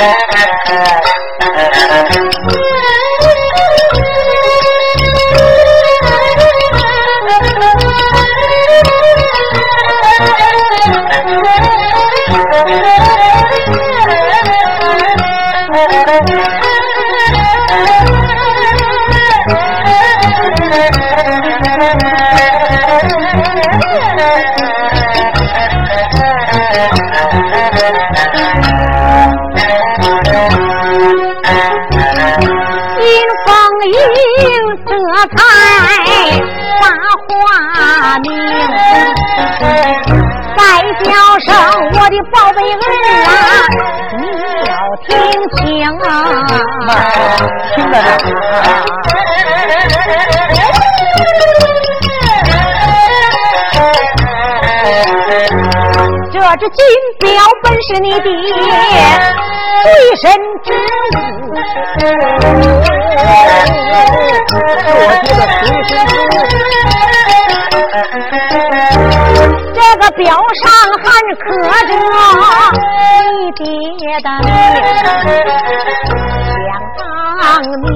[0.00, 0.69] Thank you.
[42.32, 42.76] 宝贝儿
[43.24, 43.30] 啊，
[44.18, 44.22] 你
[44.68, 44.72] 要
[45.06, 45.08] 听
[45.56, 45.58] 清
[46.00, 46.08] 啊！
[47.74, 48.06] 听着呢。
[56.32, 56.78] 这只金
[57.20, 57.28] 表
[57.62, 58.16] 本是你的
[59.82, 59.86] 随
[60.20, 60.24] 身
[60.64, 61.14] 之物，
[64.96, 65.40] 我爹的
[70.20, 70.28] 表
[70.62, 70.68] 上
[71.02, 71.42] 还刻
[71.88, 71.92] 着
[73.24, 73.64] 你爹
[74.20, 74.46] 的名，
[76.60, 76.68] 想
[76.98, 77.00] 当
[77.80, 77.88] 年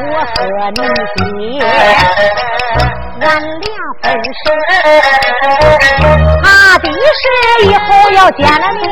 [0.00, 0.34] 我和
[0.70, 0.80] 你
[1.14, 1.22] 爹
[3.20, 3.22] 俺
[3.60, 3.68] 俩
[4.00, 4.04] 分
[4.40, 4.44] 手，
[6.42, 6.44] 怕
[6.78, 6.84] 的
[7.20, 7.22] 是
[7.66, 8.82] 以后要见了面。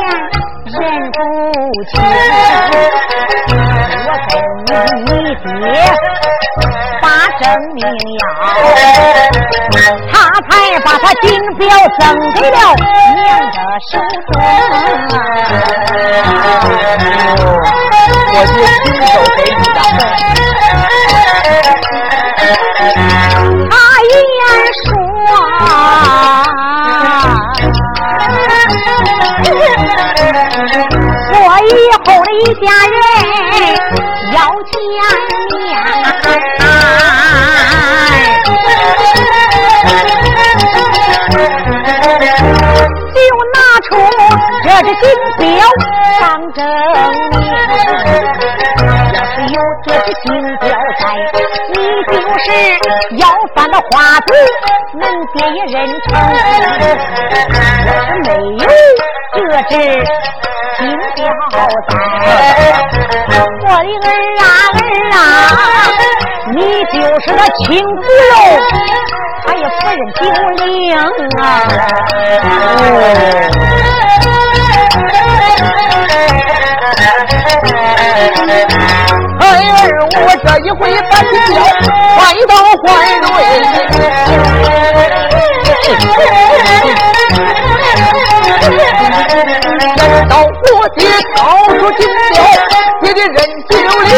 [0.65, 0.79] 认
[1.13, 1.19] 不
[1.91, 1.93] 清，
[5.07, 5.47] 你爹
[7.01, 7.05] 把
[7.39, 7.43] 生
[7.75, 7.81] 命
[8.19, 8.23] 要，
[10.11, 10.13] 他
[10.49, 11.25] 才把他金
[11.57, 11.61] 表
[11.99, 12.01] 赠
[12.35, 12.57] 给了
[13.15, 13.57] 娘的
[13.91, 13.93] 手
[14.29, 14.31] 中。
[18.35, 19.03] 我爹亲手
[19.37, 19.79] 给你的。
[23.71, 23.73] 他
[24.11, 24.11] 言
[24.85, 24.87] 说。
[31.35, 31.71] 我以
[32.05, 32.95] 后的一家人
[34.33, 34.39] 要
[34.71, 34.73] 见
[35.51, 35.69] 面，
[43.13, 43.19] 就
[43.53, 43.57] 拿
[43.89, 43.91] 出
[44.65, 45.05] 这只金
[45.39, 45.41] 表
[46.21, 46.59] 当证
[47.31, 47.35] 明。
[49.13, 50.27] 要是有这只金
[50.59, 50.65] 表
[50.99, 51.03] 在，
[51.75, 51.77] 你
[52.09, 52.45] 就是
[53.19, 53.23] 要
[53.55, 53.91] 饭的花
[54.21, 54.29] 子，
[54.95, 55.01] 恁
[55.35, 55.77] 爹也认
[56.09, 56.11] 成。
[57.87, 58.65] 要是没有
[59.35, 59.39] 这
[59.69, 59.73] 只。
[60.79, 60.81] 金
[61.15, 61.21] 表
[61.89, 61.93] 在，
[63.31, 63.65] 我
[64.01, 64.11] 的儿
[64.41, 64.79] 啊儿
[65.13, 65.19] 啊，
[66.55, 66.57] 你
[66.93, 68.01] 就是那青骨
[68.31, 68.35] 肉，
[69.47, 70.21] 他也不认九
[70.65, 70.65] 灵
[71.39, 71.41] 啊。
[79.39, 79.85] 孩儿，
[80.17, 81.57] 我这一回把金表
[82.17, 82.19] 换
[82.49, 82.51] 到
[82.83, 82.85] 怀
[83.21, 83.52] 里。
[90.97, 92.45] 爹掏出金表，
[93.03, 93.37] 你的人
[93.69, 94.13] 九灵？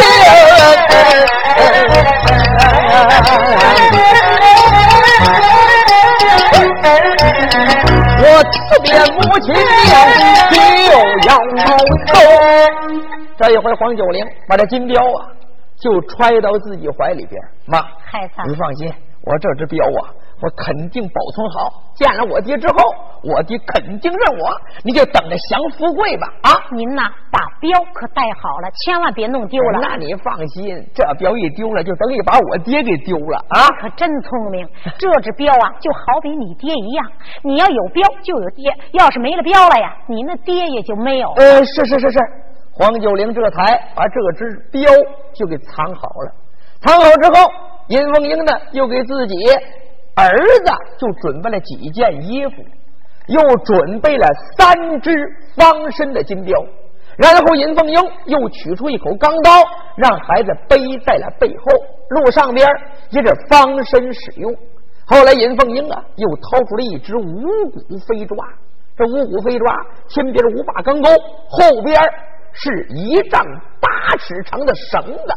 [8.17, 9.47] 我辞别母亲
[9.85, 9.95] 娘，
[11.21, 11.31] 就要
[12.12, 12.15] 走。
[13.37, 15.29] 这一回，黄九龄把这金雕啊，
[15.79, 17.41] 就揣到自己怀里边。
[17.67, 18.93] 妈，孩子，你放心，
[19.23, 20.11] 我这只表啊。
[20.43, 22.75] 我肯定保存好，见了我爹之后，
[23.22, 24.50] 我爹肯定认我。
[24.83, 26.27] 你就等着享富贵吧！
[26.43, 29.78] 啊，您呐，把镖可带好了，千万别弄丢了。
[29.81, 33.69] 那你放心，这镖一丢了，就等于把我爹给丢了啊！
[33.81, 34.69] 可真聪明，
[34.99, 37.06] 这只镖啊，就好比你爹一样，
[37.43, 41.31] 你要有镖就有爹，要是没了镖了呀，你那爹也就没有。
[41.37, 42.19] 呃，是是是是，
[42.75, 44.83] 黄九龄这才把这只镖
[45.33, 46.33] 就给藏好了。
[46.81, 47.50] 藏好之后，
[47.89, 49.34] 尹凤英呢，又给自己。
[50.16, 52.64] 儿子就准备了几件衣服，
[53.26, 54.26] 又准备了
[54.56, 55.10] 三只
[55.56, 56.54] 防身的金镖，
[57.16, 59.50] 然后尹凤英又取出一口钢刀，
[59.97, 61.64] 让孩子背在了背后，
[62.10, 62.66] 路上边
[63.10, 64.54] 也是防身使用。
[65.06, 68.36] 后来尹凤英啊，又掏出了一只五骨飞抓，
[68.96, 71.10] 这五骨飞抓前边五把钢钩，
[71.48, 72.00] 后边
[72.52, 73.44] 是一丈
[73.81, 75.34] 八尺长的绳子。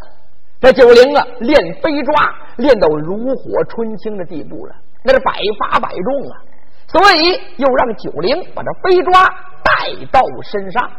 [0.59, 6.33] 这九龄啊，练飞抓练到炉火纯青的地步了，那是百发百中啊！
[6.87, 9.23] 所以又让九龄把这飞抓
[9.63, 10.89] 带到身上，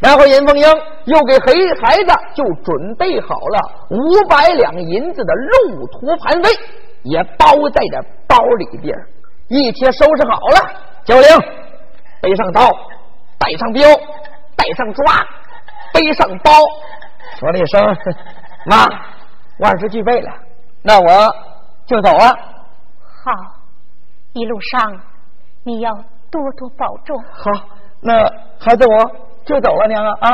[0.00, 0.66] 然后严凤英
[1.04, 6.50] 又给黑孩子就准备好了五百两银子的路途盘费，
[7.02, 8.96] 也包在这包里边，
[9.48, 10.70] 一切收拾好了。
[11.04, 11.28] 九龄
[12.20, 12.68] 背上刀，
[13.38, 13.86] 带上镖，
[14.56, 15.04] 带上抓，
[15.92, 16.50] 背上包，
[17.38, 17.96] 说了一声。
[18.66, 18.76] 妈，
[19.58, 20.32] 万事俱备了，
[20.82, 21.36] 那我
[21.86, 22.26] 就走了。
[22.98, 23.32] 好，
[24.32, 25.00] 一路上
[25.64, 25.92] 你要
[26.30, 27.16] 多多保重。
[27.22, 27.68] 好，
[28.00, 28.24] 那
[28.58, 29.10] 孩子我
[29.44, 30.32] 就走了，娘啊啊！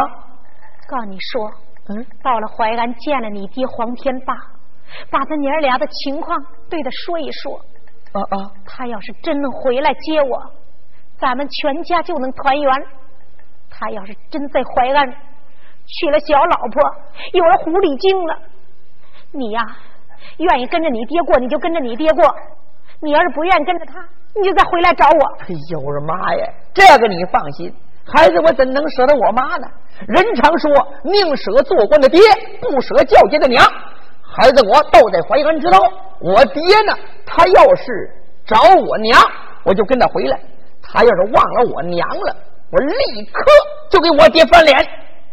[0.88, 1.50] 告诉你说，
[1.88, 4.35] 嗯，到了淮安见了你爹黄天霸，
[5.11, 6.37] 把他娘俩的情况
[6.69, 7.61] 对他说一说。
[8.12, 8.50] 啊啊！
[8.67, 10.53] 他要是真能回来接我，
[11.17, 12.87] 咱们全家就能团圆。
[13.71, 15.15] 他要是真在淮安
[15.87, 16.82] 娶了小老婆，
[17.32, 18.38] 有了狐狸精了，
[19.32, 19.61] 你呀，
[20.38, 22.23] 愿意跟着你爹过，你就跟着你爹过；
[23.00, 23.99] 你要是不愿意跟着他，
[24.37, 25.25] 你就再回来找我。
[25.41, 26.47] 哎呦我的妈呀！
[26.73, 27.75] 这个你放心，
[28.06, 29.67] 孩子我怎能舍得我妈呢？
[30.06, 30.71] 人常说，
[31.03, 32.21] 宁舍做官的爹，
[32.61, 33.65] 不舍教家的娘。
[34.23, 35.79] 孩子我都在淮安知道，
[36.21, 36.97] 我爹呢，
[37.27, 38.11] 他要是
[38.47, 39.21] 找我娘，
[39.65, 40.37] 我就跟他回来；
[40.81, 42.37] 他要是忘了我娘了，
[42.71, 43.43] 我立刻
[43.91, 44.77] 就给我爹翻脸。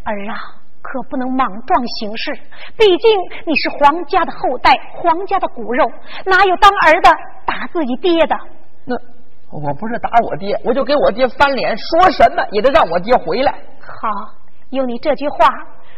[0.08, 0.34] 儿啊，
[0.80, 2.32] 可不能莽撞行事，
[2.76, 3.10] 毕竟
[3.46, 5.84] 你是皇家的后代，皇家的骨肉，
[6.24, 7.10] 哪有当儿的
[7.44, 8.36] 打自己爹的？
[8.86, 8.96] 那
[9.50, 13.52] 我不是打我爹，我就给我爹翻脸，说什么也得让我爹回来。
[13.80, 14.08] 好，
[14.70, 15.46] 有你这句话，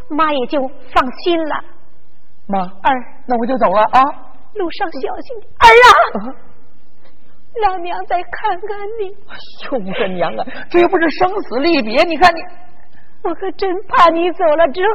[0.08, 0.60] 妈也就
[0.92, 1.54] 放心了。
[2.46, 4.02] 妈，儿，那我就走了啊！
[4.54, 5.50] 路上小心点。
[5.58, 6.34] 儿啊，
[7.62, 9.14] 让娘再看看你。
[9.28, 9.36] 哎
[9.70, 12.40] 呦，我的娘啊，这又不是生死离别，你看你。
[13.22, 14.94] 我可真怕你走了之后，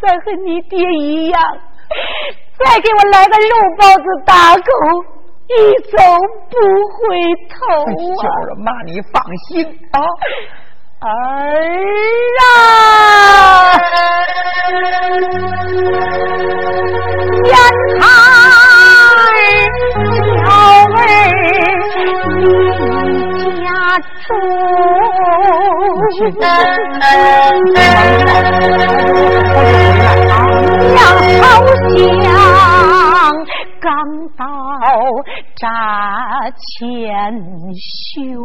[0.00, 1.40] 再和你爹一样，
[2.58, 4.70] 再给我来个肉包子打狗，
[5.46, 5.52] 一
[5.90, 5.96] 走
[6.50, 6.56] 不
[6.92, 6.98] 回
[7.48, 7.56] 头
[8.16, 8.22] 啊！
[8.22, 9.46] 就是妈，你放心
[9.92, 9.96] 啊，
[11.00, 11.08] 儿
[12.40, 13.78] 啊，
[17.44, 17.52] 烟
[18.00, 18.02] 台
[20.42, 20.92] 小儿
[22.26, 22.42] 离
[23.64, 23.66] 家
[24.22, 24.26] 出，
[31.96, 33.32] 娘好像
[33.80, 33.88] 刚
[34.36, 34.44] 到
[35.56, 35.64] 闸
[36.60, 37.32] 前
[37.80, 38.36] 兄。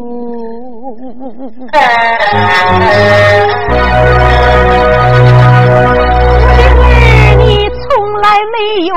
[7.38, 7.82] 你从
[8.22, 8.56] 来没
[8.86, 8.96] 有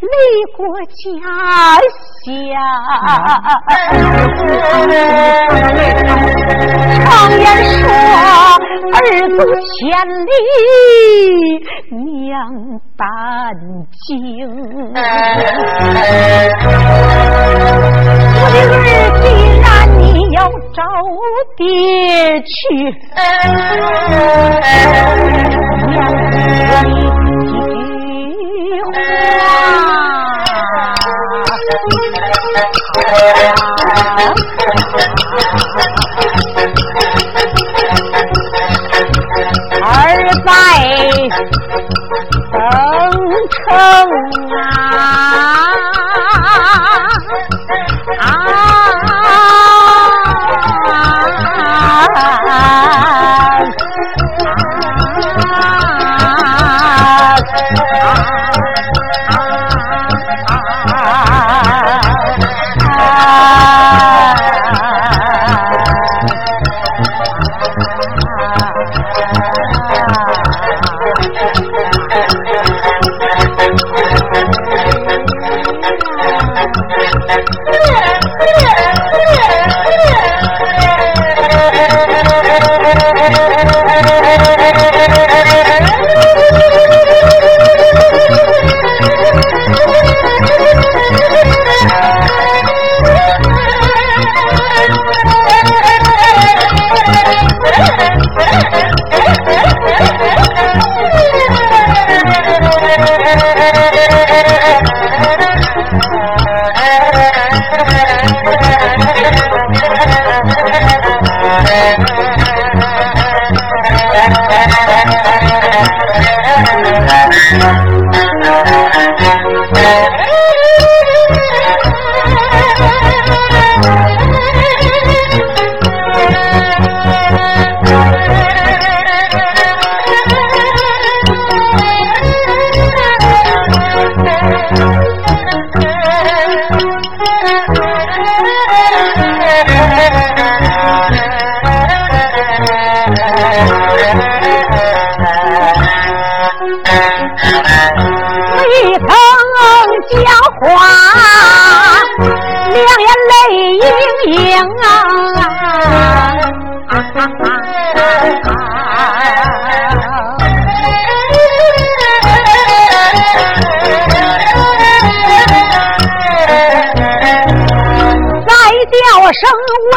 [0.00, 0.08] 离
[0.56, 0.94] 过家
[2.24, 2.24] 乡。
[7.04, 7.04] 常
[7.38, 7.44] 言
[7.78, 7.84] 说，
[8.92, 8.96] 儿
[9.28, 9.76] 子千
[10.26, 10.28] 里
[11.90, 12.34] 娘
[12.96, 13.02] 担
[14.06, 14.06] 惊。
[18.38, 18.80] 我的儿，
[19.22, 19.24] 既
[19.60, 19.64] 然
[19.98, 20.38] 你要
[20.74, 20.80] 找
[21.56, 21.64] 爹
[22.42, 22.54] 去，
[25.88, 25.94] 娘
[39.82, 40.50] 儿在
[42.52, 42.60] 登
[43.50, 43.64] 城
[44.56, 44.75] 啊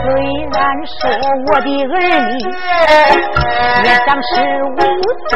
[0.01, 0.07] 虽
[0.51, 0.99] 然说
[1.47, 2.31] 我的儿女
[3.83, 4.31] 也长十
[4.63, 4.77] 五
[5.29, 5.31] 岁，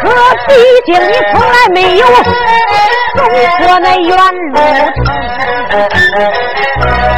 [0.00, 0.04] 可
[0.46, 0.50] 毕
[0.86, 2.02] 竟你从来没有
[3.16, 3.18] 走
[3.58, 4.10] 过那远
[4.52, 4.56] 路
[4.94, 4.98] 程。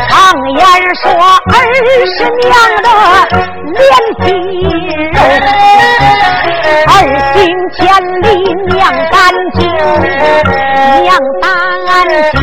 [0.09, 0.11] 常
[0.57, 0.61] 言
[0.97, 1.55] 说儿
[2.07, 2.87] 是娘的
[3.73, 3.81] 脸
[4.21, 4.23] 皮
[5.13, 5.17] 肉，
[8.23, 8.29] 里
[8.67, 8.81] 娘
[9.11, 9.21] 担
[9.55, 9.61] 惊，
[11.03, 11.09] 娘
[11.41, 11.45] 担
[12.31, 12.35] 惊。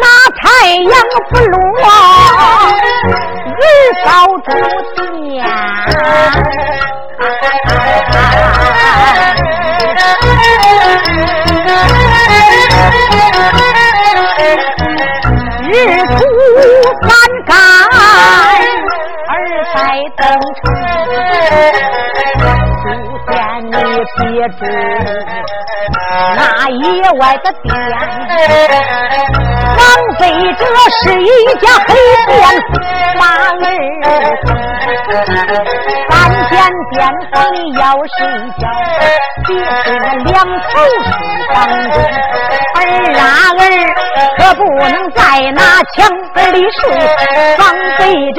[0.00, 0.02] 那
[0.36, 0.42] 太
[0.76, 0.92] 阳
[1.30, 1.84] 不落，
[3.60, 3.62] 日
[4.04, 4.06] 照
[4.44, 4.48] 住
[4.94, 5.44] 天。
[24.16, 24.60] 先你别知
[26.36, 26.78] 那野
[27.18, 27.72] 外的店，
[29.76, 29.80] 王
[30.18, 30.22] 妃
[30.58, 30.62] 这
[31.02, 31.24] 是一
[31.60, 31.88] 家黑
[32.26, 32.34] 店，
[33.18, 33.60] 把儿
[36.08, 36.14] 三
[36.48, 36.52] 间
[36.92, 36.96] 店
[37.32, 37.34] 房
[37.74, 37.82] 要
[38.16, 38.16] 睡
[38.58, 38.62] 觉，
[39.46, 39.48] 别
[39.82, 40.70] 是那两头
[41.02, 41.10] 睡
[41.52, 41.56] 房
[41.90, 41.94] 中，
[42.74, 42.78] 儿
[43.18, 43.22] 啊
[43.58, 43.62] 儿
[44.38, 45.18] 可不能在
[45.52, 45.60] 那
[45.92, 45.96] 墙
[46.34, 46.80] 根里睡，
[47.56, 47.62] 防
[47.98, 48.02] 备
[48.32, 48.38] 着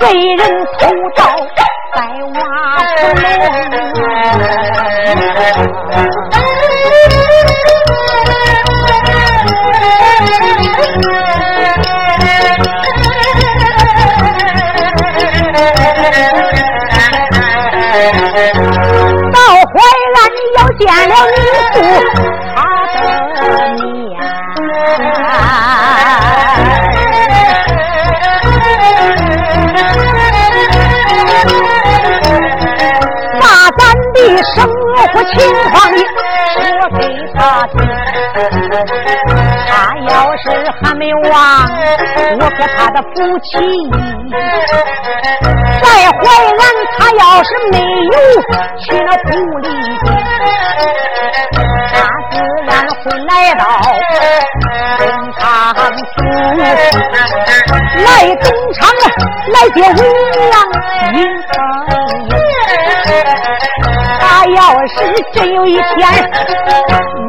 [0.00, 0.04] 被
[0.36, 0.40] 人
[0.78, 0.80] 偷
[1.16, 1.20] 盗
[1.96, 2.40] 在瓦
[2.84, 3.16] 房
[19.32, 19.74] 到淮
[20.12, 20.18] 安
[20.58, 21.36] 要见了你
[21.72, 21.74] 父
[35.06, 35.38] 生活情
[35.70, 35.94] 况里
[36.52, 36.58] 说
[36.98, 37.00] 给
[37.34, 37.74] 他听。
[39.68, 39.70] 他
[40.08, 40.44] 要是
[40.82, 41.30] 还没忘
[42.40, 43.50] 我和他的夫妻，
[45.82, 46.20] 在淮
[46.58, 46.60] 安
[46.98, 48.12] 他要是没有
[48.80, 49.24] 去那狐
[49.60, 49.64] 狸
[50.04, 50.06] 精，
[51.92, 51.94] 他
[52.30, 52.34] 自
[52.66, 53.62] 然会来到
[54.98, 55.02] 东
[55.38, 55.40] 厂
[56.14, 56.18] 府，
[58.04, 58.44] 来东
[58.74, 58.78] 厂
[59.52, 59.98] 来接文
[60.50, 60.54] 郎
[61.12, 61.54] 云凤
[62.30, 62.45] 英。
[64.56, 64.94] 要是
[65.34, 65.84] 真有一天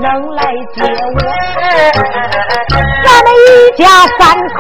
[0.02, 0.42] 能来
[0.74, 0.82] 接
[1.14, 1.20] 我，
[3.04, 3.46] 咱们一
[3.78, 3.84] 家
[4.18, 4.20] 三
[4.56, 4.58] 口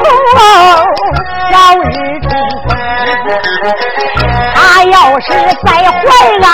[1.49, 1.87] 早日
[2.21, 2.29] 成
[2.61, 2.65] 婚。
[4.53, 5.25] 他要是
[5.63, 6.05] 再坏，
[6.41, 6.45] 俺，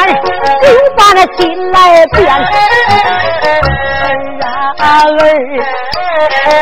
[0.62, 0.65] 就
[0.96, 1.41] 把那心
[1.72, 1.77] 来
[2.08, 2.22] 变。
[4.77, 4.86] 儿，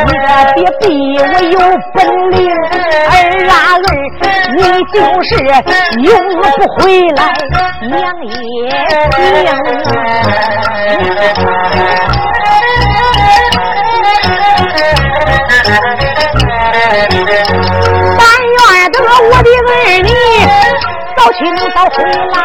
[0.05, 0.23] 你可
[0.55, 0.85] 别逼
[1.19, 1.55] 我有
[1.93, 1.97] 本
[2.31, 2.39] 领。
[3.07, 3.13] 儿
[3.49, 3.89] 啊儿，
[4.55, 4.59] 你
[4.93, 5.29] 就是
[6.01, 6.07] 永
[6.39, 6.79] 不回
[7.15, 7.19] 来，
[7.89, 7.91] 娘
[8.23, 8.29] 也
[18.17, 18.59] 但愿
[18.91, 19.69] 得我的儿
[20.03, 20.09] 女
[21.17, 21.39] 早去
[21.73, 22.35] 早回来。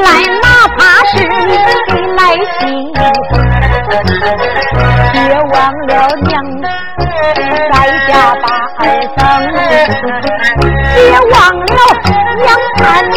[0.00, 0.08] 来，
[0.42, 0.46] 哪
[0.76, 1.30] 怕是你
[2.14, 2.20] 来
[2.58, 2.62] 信，
[5.12, 5.16] 别
[5.52, 5.54] 忘
[5.86, 5.90] 了
[6.22, 6.32] 娘
[7.70, 7.74] 在
[8.08, 8.10] 家
[8.42, 8.44] 把
[8.78, 8.82] 儿
[9.16, 9.20] 等，
[10.94, 10.96] 别
[11.30, 11.78] 忘了
[12.42, 12.46] 娘
[12.76, 13.12] 盼你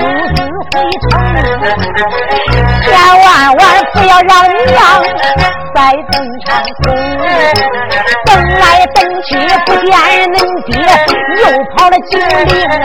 [0.00, 0.02] 母
[0.34, 0.36] 子
[0.70, 1.10] 回城，
[2.82, 2.86] 千
[3.20, 3.24] 万
[3.56, 3.60] 万
[3.92, 4.32] 不要让
[4.66, 4.76] 娘
[5.74, 5.78] 再
[6.12, 6.46] 登场
[6.82, 6.84] 中
[8.26, 8.62] 等来
[8.94, 9.28] 等去
[9.66, 9.92] 不见
[10.32, 10.34] 恁
[10.66, 10.72] 爹，
[11.40, 11.42] 又
[11.74, 12.12] 跑了九
[12.44, 12.82] 陵啊！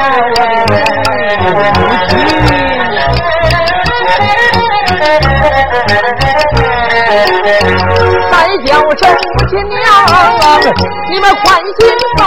[8.32, 8.34] 再
[8.66, 9.78] 叫声母亲娘，
[11.12, 11.46] 你们宽
[11.78, 11.80] 心
[12.18, 12.20] 放，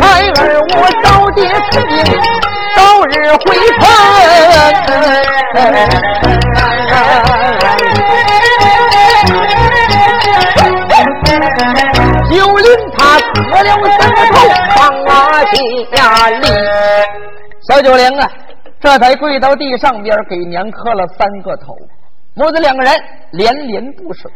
[0.00, 0.02] 孩
[0.34, 0.40] 儿
[0.74, 1.38] 我早结
[1.70, 1.94] 此命，
[2.76, 3.12] 早日
[3.44, 3.46] 回
[3.78, 3.82] 城。
[12.30, 12.98] 九龄他
[13.34, 13.66] 磕了，
[15.94, 16.48] 家里。
[17.68, 18.30] 小九龄啊，
[18.80, 21.76] 这才跪到地上边，给娘磕了三个头。
[22.34, 22.92] 母子两个人
[23.32, 24.28] 连连不舍，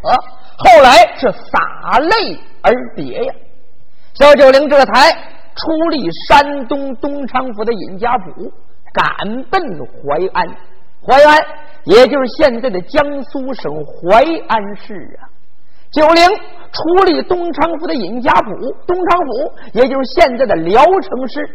[0.58, 3.34] 后来是洒泪而别呀。
[4.14, 5.10] 小九龄这才
[5.54, 8.26] 出离山东东昌府的尹家堡，
[8.92, 10.48] 赶奔淮安。
[11.04, 11.40] 淮安
[11.84, 15.31] 也就是现在的江苏省淮安市啊。
[15.92, 16.24] 九龄
[16.72, 18.50] 处理东昌府的尹家府，
[18.86, 21.46] 东昌府也就是现在的聊城市，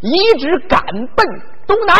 [0.00, 0.78] 一直赶
[1.16, 1.26] 奔
[1.66, 1.96] 东南。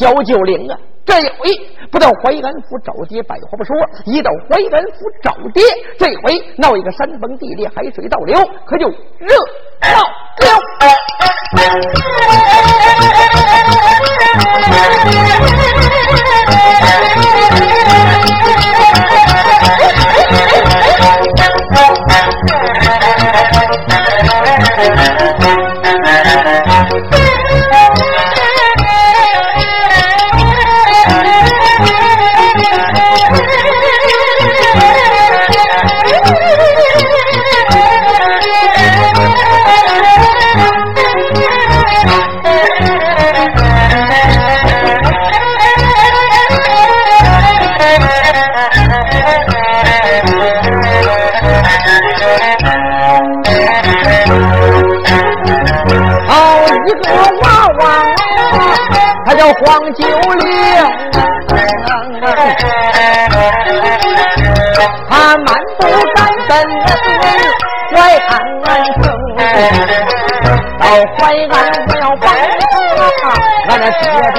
[0.00, 1.56] 小九龄啊，这一回
[1.92, 5.62] 不到淮安府找爹，百话不说；一到淮安府找爹，
[5.96, 9.36] 这回闹一个山崩地裂，海水倒流，可就热
[9.82, 10.54] 闹了。
[59.52, 59.62] 黄
[59.94, 60.00] 九
[60.34, 60.42] 龄，
[65.10, 65.46] 他满
[65.78, 65.80] 不
[66.14, 66.50] 赶奔
[67.94, 67.94] 淮
[68.28, 68.30] 安
[69.02, 69.04] 城，
[70.80, 70.82] 到
[71.18, 71.20] 淮
[71.50, 71.54] 安
[71.86, 72.24] 我要帮
[73.68, 74.00] 俺那爹
[74.32, 74.36] 爹，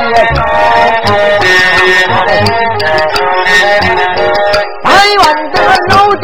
[4.84, 5.22] 但愿
[5.52, 5.56] 得
[5.90, 6.24] 老爹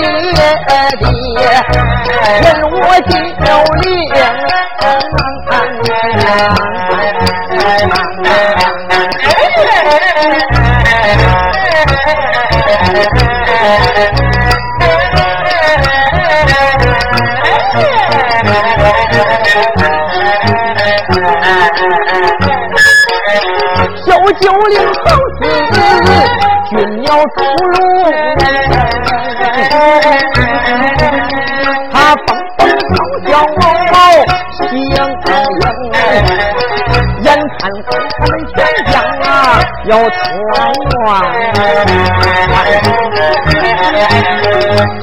[0.97, 1.01] 爹
[2.41, 2.75] 跟我
[3.45, 3.47] 九
[3.81, 3.85] 龄。
[24.71, 25.05] 九龄好
[25.37, 25.43] 似
[26.69, 27.35] 军鸟出
[27.71, 27.75] 笼，
[31.91, 32.59] 他蹦蹦
[33.25, 33.91] 跳跳
[34.53, 34.59] 喜
[34.95, 34.97] 洋
[35.59, 35.63] 洋，
[37.21, 37.27] 眼
[37.59, 37.89] 看他
[38.27, 38.57] 们全
[38.91, 38.93] 家
[39.29, 39.29] 啊
[39.85, 40.09] 要团
[40.89, 41.03] 圆，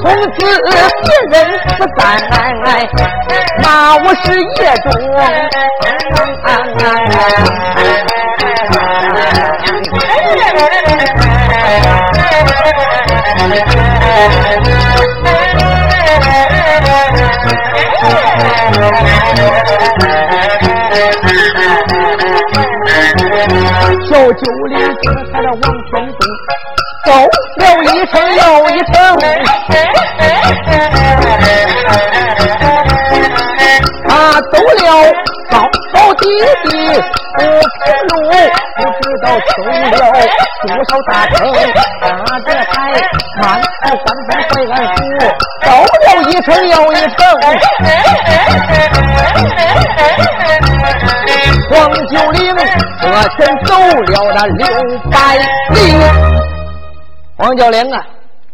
[0.01, 0.03] 从
[0.33, 0.69] 此别
[1.29, 1.35] 人
[1.77, 1.99] 不再
[3.61, 3.63] 骂
[3.97, 4.87] 我是野种。
[24.09, 25.91] 小九龄这才的往前
[27.05, 27.07] 走，
[27.59, 28.93] 走了一程又一程，
[34.07, 34.09] 他
[34.41, 34.79] 走了
[35.49, 35.53] 高
[35.93, 36.23] 高低
[36.69, 36.69] 低。
[37.37, 37.45] 不平
[38.09, 38.15] 路，
[38.75, 39.71] 不知道走了
[40.61, 41.37] 多少大坑，
[42.01, 42.03] 他
[42.39, 42.73] 这才
[43.39, 45.58] 满头翻翻淮安府，走了
[46.29, 47.17] 一程又一程。
[51.69, 53.05] 黄九龄我
[53.37, 54.65] 全走了那六
[55.09, 55.37] 百
[55.69, 55.77] 里，
[57.37, 58.05] 黄九龄啊，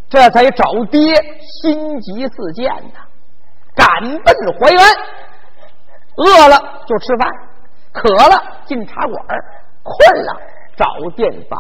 [0.10, 1.16] 这才找爹，
[1.64, 3.00] 心急似箭呐，
[3.76, 3.86] 赶
[4.24, 4.80] 奔淮安，
[6.18, 6.58] 饿了
[6.88, 7.30] 就吃饭。
[7.92, 9.26] 渴了进茶馆，
[9.84, 10.36] 困了
[10.76, 10.86] 找
[11.16, 11.60] 店房。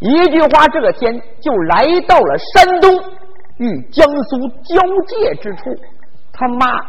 [0.00, 2.92] 一句话，这天就来到了山东
[3.62, 4.74] 与江苏交
[5.06, 5.62] 界之处。
[6.32, 6.80] 他妈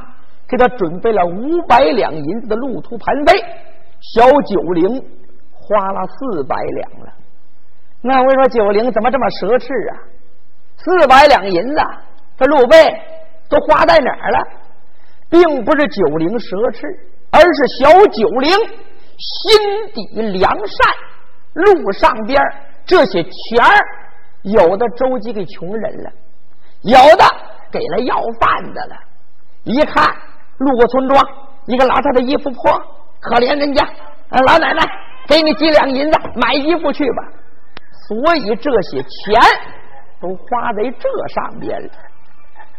[0.48, 3.40] 给他准备了五百两银子的路途盘费，
[4.14, 5.02] 小九龄
[5.52, 7.14] 花了四百两了。
[8.02, 10.00] 那我说九龄怎么这么奢侈啊？
[10.78, 11.80] 四百两银子，
[12.38, 12.84] 这路费
[13.48, 14.40] 都花在哪儿了？
[15.30, 17.14] 并不是九龄奢侈。
[17.36, 18.52] 而是小九龄
[19.18, 20.94] 心底良善，
[21.54, 22.40] 路上边
[22.86, 23.74] 这些钱儿，
[24.44, 26.12] 有的周济给穷人了，
[26.84, 27.26] 有的
[27.72, 28.96] 给了要饭的了。
[29.64, 30.04] 一看
[30.58, 31.26] 路过村庄，
[31.66, 32.82] 一个老太太衣服破，
[33.22, 33.88] 可怜人家，
[34.46, 34.84] 老奶奶
[35.28, 37.24] 给你几两银子买衣服去吧。
[38.08, 39.42] 所以这些钱
[40.20, 41.90] 都花在这上边了。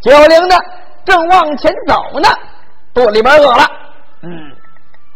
[0.00, 0.56] 九龄的
[1.04, 2.28] 正往前走呢，
[2.92, 3.64] 肚里边饿了。
[4.20, 4.52] 嗯，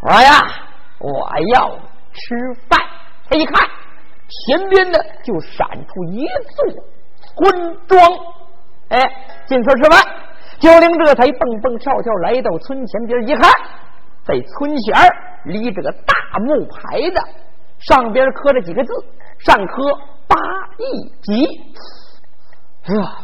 [0.01, 0.47] 我呀，
[0.99, 1.69] 我要
[2.13, 2.81] 吃饭。
[3.29, 3.69] 他一看，
[4.47, 8.01] 前边的就闪出一座村庄，
[8.89, 9.01] 哎，
[9.47, 10.01] 进村吃饭。
[10.59, 13.51] 九龄这才蹦蹦跳跳来到村前边，一看，
[14.25, 14.97] 在村前
[15.45, 17.21] 立着个大木牌子，
[17.79, 18.93] 上边刻着几个字，
[19.39, 19.83] 上刻
[20.27, 20.37] 八
[20.79, 21.47] 义集。
[22.85, 23.19] 哎呀，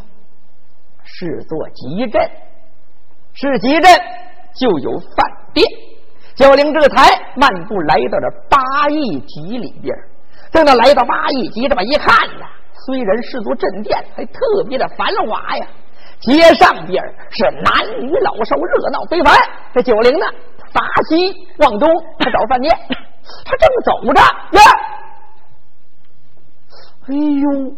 [1.03, 2.31] 是座集镇，
[3.33, 3.91] 是集镇
[4.55, 5.09] 就有饭。
[5.53, 5.67] 店，
[6.35, 9.97] 九龄这才漫步来到这八义集里边。
[10.53, 12.47] 等他来到八义集这么一看呢，
[12.87, 15.67] 虽然是座镇店，还特别的繁华呀。
[16.21, 19.35] 街上边是男女老少热闹非凡。
[19.75, 20.27] 这九龄呢，
[20.73, 22.75] 发西往东，他找饭店，
[23.45, 24.63] 他正走着呀，
[27.09, 27.75] 哎呦，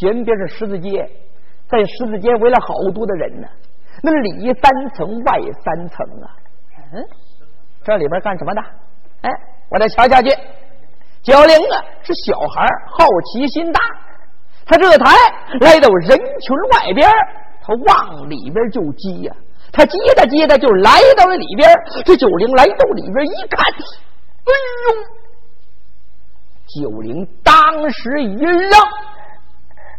[0.00, 1.08] 前边是十字街，
[1.68, 3.46] 在十字街围了好多的人呢，
[4.02, 6.26] 那里三层外三层啊，
[6.92, 7.06] 嗯，
[7.84, 8.60] 这里边干什么的？
[9.22, 9.30] 哎，
[9.70, 10.28] 我再瞧瞧去。
[11.22, 13.80] 九龄啊，是小孩好奇心大，
[14.66, 15.14] 他这才
[15.60, 17.10] 来到人群外边，
[17.62, 19.34] 他往里边就挤呀，
[19.72, 21.68] 他接着接着就来到了里边。
[22.04, 23.64] 这九龄来到里边一看，
[24.44, 24.52] 哎
[26.74, 26.82] 呦！
[26.82, 28.70] 九龄当时一愣，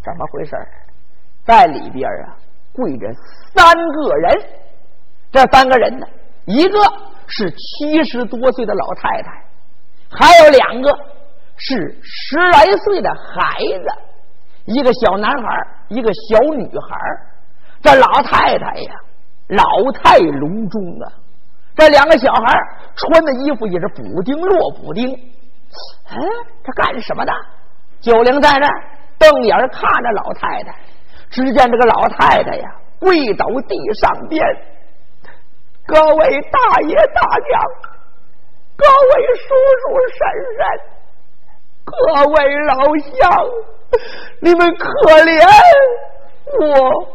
[0.03, 0.55] 怎么回事？
[1.45, 2.35] 在里边啊，
[2.73, 3.07] 跪着
[3.53, 4.33] 三个人，
[5.31, 6.07] 这三个人呢，
[6.45, 6.79] 一个
[7.27, 9.43] 是七十多岁的老太太，
[10.09, 10.97] 还有两个。
[11.57, 13.85] 是十来岁的孩子，
[14.65, 16.97] 一个小男孩，一个小女孩。
[17.81, 18.93] 这老太太呀，
[19.49, 21.11] 老态龙钟啊。
[21.75, 22.41] 这两个小孩
[22.95, 25.13] 穿的衣服也是补丁落补丁。
[25.13, 26.15] 哎，
[26.63, 27.31] 他干什么的？
[27.99, 28.67] 九龄在这
[29.19, 30.75] 瞪眼看着老太太。
[31.29, 34.41] 只见这个老太太呀，跪倒地上边。
[35.85, 37.61] 各位大爷大娘，
[38.77, 39.83] 各位叔叔
[40.15, 40.17] 婶
[40.57, 40.59] 婶。
[41.83, 41.93] 各
[42.31, 43.45] 位老乡，
[44.41, 44.89] 你们可
[45.23, 45.47] 怜
[46.59, 47.07] 我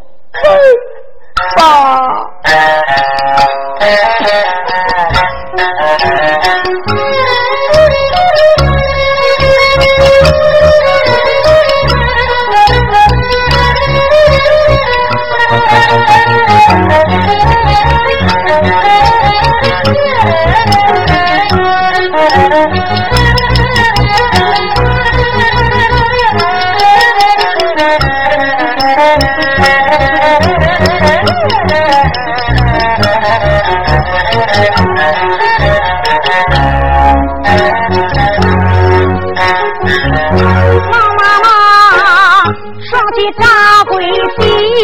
[1.57, 2.31] 吧！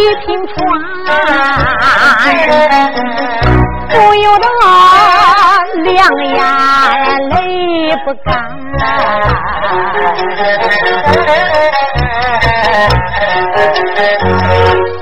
[0.06, 0.54] 地平川，
[3.90, 4.46] 不由得
[5.82, 5.90] 两
[6.24, 6.38] 眼
[7.30, 7.34] 泪
[8.04, 8.26] 不干。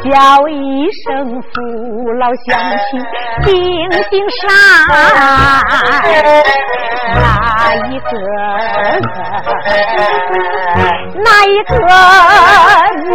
[0.05, 0.11] 叫
[0.49, 0.53] 一
[1.05, 1.07] 声
[1.43, 1.47] 父
[2.19, 2.49] 老乡
[2.91, 3.01] 亲，
[3.45, 3.53] 定
[4.11, 4.43] 心善，
[7.21, 7.27] 哪
[7.75, 8.13] 一个？
[11.17, 11.73] 哪一个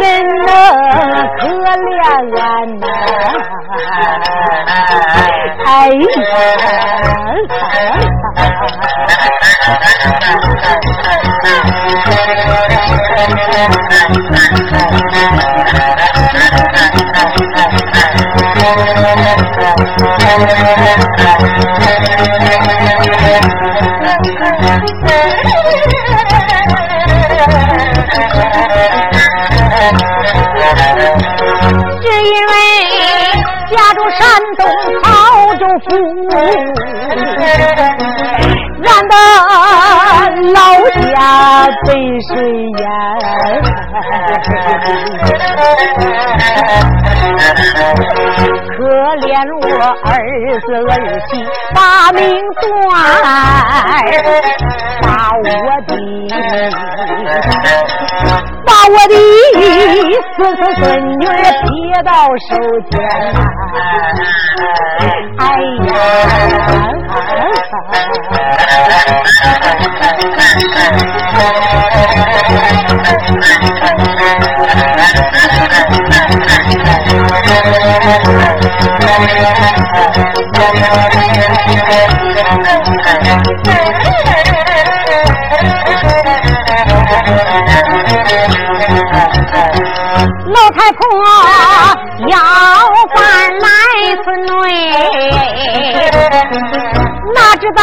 [0.46, 0.48] 能
[1.38, 1.40] 可
[1.76, 1.88] 怜
[2.38, 2.42] 俺
[2.80, 2.82] 呐？
[5.66, 5.68] 哎
[20.30, 20.36] 只
[32.22, 32.52] 因为
[33.70, 34.18] 家住山
[34.56, 34.62] 东
[35.02, 35.06] 曹
[35.56, 35.88] 州府，
[38.78, 39.14] 难得
[40.52, 40.58] 老
[41.12, 41.14] 家
[41.86, 41.88] 被
[42.28, 42.30] 水
[42.78, 42.80] 淹。
[49.16, 49.28] 连
[49.60, 49.66] 我
[50.04, 50.08] 儿
[50.60, 50.90] 子儿
[51.28, 51.30] 媳
[51.74, 51.78] 把
[52.12, 52.20] 命
[52.60, 52.92] 断，
[55.02, 55.42] 把我
[55.86, 55.90] 的，
[58.64, 59.14] 把我的
[60.36, 60.82] 孙子孙
[61.18, 61.68] 女撇
[62.04, 62.10] 到
[62.48, 62.50] 手
[62.90, 62.94] 边，
[65.38, 65.42] 哎
[65.86, 65.90] 呀！
[90.46, 90.98] 老太婆
[92.28, 92.34] 要
[93.14, 93.16] 饭
[93.60, 93.66] 来
[94.24, 94.50] 村内，
[97.34, 97.78] 哪知道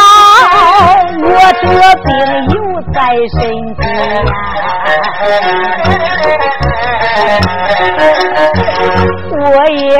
[1.22, 1.26] 我
[1.62, 1.66] 得
[2.04, 2.06] 病
[2.54, 2.56] 又
[2.92, 2.96] 在
[3.34, 3.38] 身
[3.76, 3.80] 边，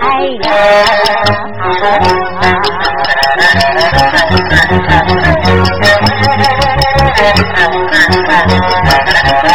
[0.00, 0.04] 哎
[9.42, 9.48] 老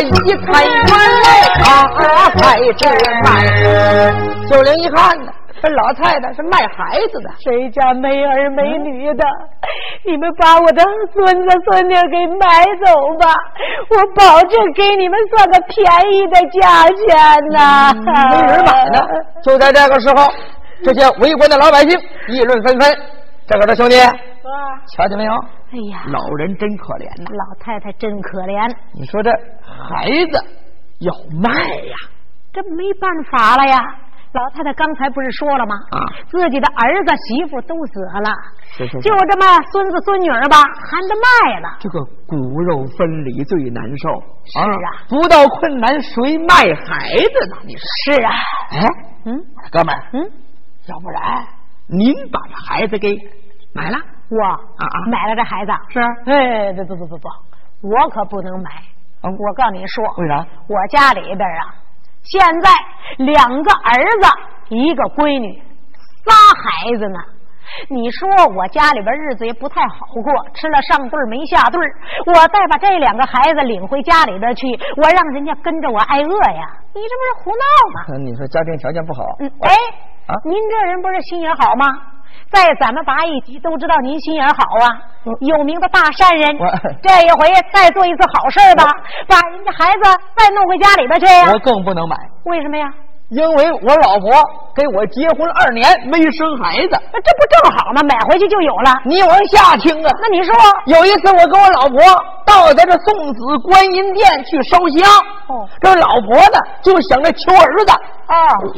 [0.00, 1.28] 龄啊，一看原来
[1.58, 1.62] 他
[2.30, 2.70] 才是
[3.22, 3.26] 卖。
[4.48, 5.30] 九零一看呢，
[5.62, 7.30] 这老太太是卖孩子的。
[7.38, 9.24] 谁家没儿没女的？
[10.04, 13.34] 你们把我的孙子孙女给买走吧，
[13.90, 17.92] 我保证给你们算个便宜的价钱呐、
[18.30, 19.06] 没人买呢。
[19.44, 20.26] 就在这个时候，
[20.84, 22.96] 这些围观的老百姓议论纷纷。
[23.46, 23.96] 这个的兄弟，
[24.96, 25.32] 瞧见没有？
[25.72, 27.24] 哎呀，老人真可怜呐！
[27.32, 29.30] 老太太真可怜，你说这
[29.64, 30.44] 孩子
[31.00, 31.48] 要卖
[31.88, 31.96] 呀？
[32.52, 33.78] 这没办法了呀。
[34.32, 35.74] 老太太刚才不是说了吗？
[35.90, 38.32] 啊自己的儿子媳妇都死了，
[38.76, 41.76] 是是是就这么孙子孙女儿吧，还得卖了。
[41.80, 44.08] 这个骨肉分离最难受。
[44.44, 46.54] 是啊不到困难谁卖
[46.84, 47.56] 孩子呢？
[47.64, 48.14] 你说？
[48.14, 48.30] 是啊，
[48.72, 48.86] 哎，
[49.24, 50.20] 嗯哥们儿，嗯，
[50.88, 51.46] 要不然
[51.88, 53.14] 您把这孩子给
[53.74, 53.98] 买了？
[54.32, 57.28] 我啊啊买了这孩子，是哎，不不不不不，
[57.88, 58.70] 我可不能买。
[59.24, 60.44] 嗯我告诉你说，为啥？
[60.66, 61.74] 我家里边啊，
[62.22, 62.70] 现在
[63.18, 64.28] 两个儿子，
[64.70, 65.62] 一个闺女，
[66.24, 67.18] 仨孩子呢。
[67.88, 71.86] 你说我家里边日子也不太好过，吃了上顿儿没下顿儿
[72.26, 74.66] 我再把这两个孩子领回家里边去，
[74.96, 76.62] 我让人家跟着我挨饿呀？
[76.92, 77.64] 你这不是胡闹
[77.94, 78.18] 吗？
[78.18, 79.70] 你说家庭条件不好，嗯，哎，
[80.26, 81.86] 啊您这人不是心眼好吗？
[82.52, 84.92] 在咱们八一级都知道您心眼好啊，
[85.40, 86.56] 有名的大善人。
[87.02, 88.84] 这一回再做一次好事儿吧，
[89.26, 90.02] 把人家孩子
[90.36, 92.86] 再弄回家里边去呀、我更不能买，为什么呀？
[93.30, 94.28] 因为我老婆
[94.76, 96.90] 给我结婚二年没生孩子。
[97.10, 98.02] 那这不正好吗？
[98.02, 98.92] 买回去就有了。
[99.06, 101.98] 你往下听啊，那你说，有一次我跟我老婆
[102.44, 105.08] 到咱这送子观音殿去烧香，
[105.48, 107.92] 哦这老婆呢就想着求儿子，
[108.26, 108.68] 啊，我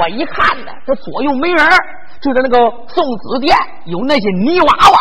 [0.00, 1.66] 我一看呢，这左右没人
[2.30, 2.56] 儿，就在那个
[2.88, 4.98] 送子店有那些泥娃娃，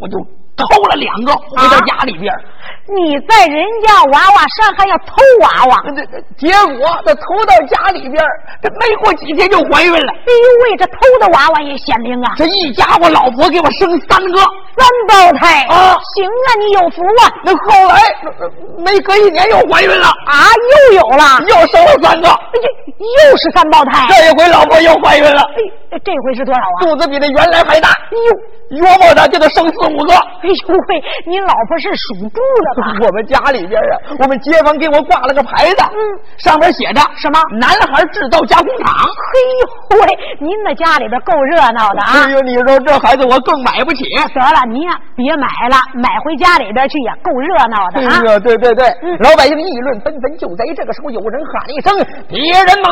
[0.00, 0.18] 我就
[0.56, 2.40] 偷了两个回到家里边儿。
[2.86, 5.82] 你在人家娃娃上还要偷娃娃？
[5.96, 8.30] 这这结果这偷到家里边儿，
[8.62, 10.12] 这没过几天就怀孕了。
[10.12, 12.34] 哎呦喂，这偷的娃娃也显灵啊！
[12.36, 14.40] 这一家伙，老婆给我生三个。
[14.76, 17.30] 三胞胎啊行啊，你有福啊！
[17.44, 18.00] 那后来
[18.40, 20.50] 呃没隔一年又怀孕了，啊，
[20.90, 22.28] 又有了，又生了三个。
[22.28, 22.58] 哎
[22.96, 24.06] 这又是三胞胎。
[24.08, 25.42] 这一回老婆又怀孕了，
[25.90, 26.78] 哎，这回是多少啊？
[26.80, 27.88] 肚子比那原来还大。
[27.90, 30.14] 哟，约摸着就得生四五个。
[30.14, 33.06] 哎呦喂，你老婆是属猪的吧？
[33.06, 35.98] 我们家里边啊，我们街坊给我挂了个牌子，嗯，
[36.38, 42.00] 上面写着什么“男孩制造加工厂嘿呦喂，您那家里边够热闹的”。
[42.06, 42.30] 啊哎！
[42.30, 44.04] 呦，你说这孩子我更买不起。
[44.14, 48.38] 得了，您呀别买了，买回家里边去也，够热闹的啊！
[48.40, 48.88] 对对对，
[49.20, 50.38] 老百姓议论纷纷。
[50.38, 51.96] 就在这个时候，有人喊了一声
[52.28, 52.90] ：“别人买，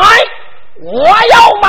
[0.80, 1.68] 我要买！”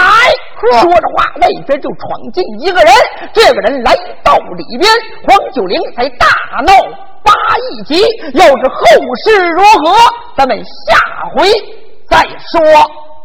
[0.82, 2.92] 说着话，外边就闯进一个人。
[3.34, 4.90] 这个人来到里边，
[5.28, 6.28] 黄九龄才大
[6.66, 6.74] 闹
[7.24, 7.34] 八
[7.72, 8.02] 一级。
[8.34, 8.86] 要是后
[9.26, 9.96] 事如何，
[10.38, 10.98] 咱们下
[11.36, 11.48] 回
[12.08, 12.18] 再
[12.52, 13.13] 说。